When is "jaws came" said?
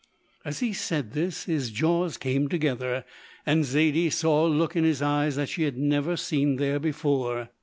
1.69-2.49